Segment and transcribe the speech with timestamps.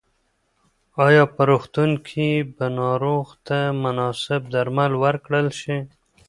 [1.05, 5.77] ایا په روغتون کې به ناروغ ته مناسب درمل ورکړل شي؟